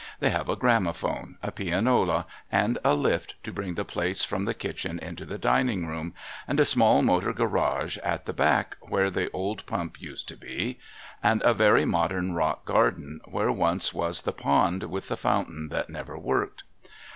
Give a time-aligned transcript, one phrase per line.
[0.19, 4.55] They have a gramophone, a pianola, and a lift to bring the plates from the
[4.55, 6.15] kitchen into the dining room,
[6.47, 10.79] and a small motor garage at the back where the old pump used to be,
[11.21, 15.91] and a very modern rock garden where once was the pond with the fountain that
[15.91, 16.63] never worked.